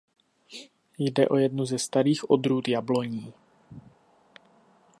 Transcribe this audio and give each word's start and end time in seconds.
Jde 0.97 1.27
o 1.27 1.37
jednu 1.37 1.65
ze 1.65 1.79
starých 1.79 2.29
odrůd 2.29 2.67
jabloní. 2.67 3.33